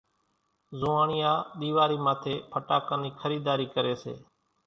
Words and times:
زوئاڻيا 0.79 1.31
ۮيواري 1.59 1.97
ماٿي 2.05 2.35
ڦٽاڪان 2.51 2.97
نِي 3.03 3.09
خريڌاري 3.19 3.67
ڪري 3.75 3.95
سي، 4.03 4.13